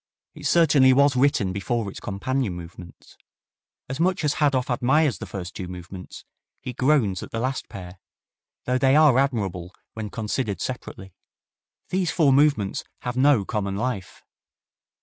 It 0.33 0.47
certainly 0.47 0.93
was 0.93 1.15
written 1.15 1.53
before 1.53 1.87
its 1.87 1.99
companion 1.99 2.53
movements. 2.55 3.19
As 3.87 3.99
much 3.99 4.23
as 4.23 4.33
Hadow 4.37 4.63
admires 4.67 5.19
the 5.19 5.27
first 5.27 5.53
two 5.55 5.67
movements, 5.67 6.25
he 6.59 6.73
groans 6.73 7.21
at 7.21 7.29
the 7.29 7.39
last 7.39 7.69
pair, 7.69 7.99
though 8.65 8.79
they 8.79 8.95
are 8.95 9.19
admirable 9.19 9.75
when 9.93 10.09
considered 10.09 10.59
separately. 10.59 11.13
These 11.89 12.09
four 12.09 12.33
movements 12.33 12.83
have 13.03 13.15
no 13.15 13.45
common 13.45 13.75
life. 13.75 14.23